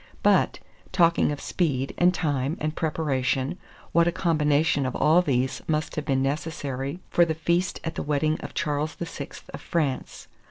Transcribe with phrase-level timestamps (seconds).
[0.23, 0.57] But,
[0.91, 3.59] talking of speed, and time, and preparation,
[3.91, 8.01] what a combination of all these must have been necessary for the feast at the
[8.01, 9.27] wedding of Charles VI.
[9.53, 10.27] of France.